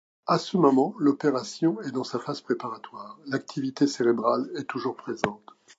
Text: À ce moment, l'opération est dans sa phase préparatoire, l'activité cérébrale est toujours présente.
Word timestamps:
À 0.25 0.39
ce 0.39 0.57
moment, 0.57 0.95
l'opération 0.97 1.79
est 1.81 1.91
dans 1.91 2.03
sa 2.03 2.17
phase 2.17 2.41
préparatoire, 2.41 3.19
l'activité 3.27 3.85
cérébrale 3.85 4.49
est 4.55 4.67
toujours 4.67 4.95
présente. 4.95 5.43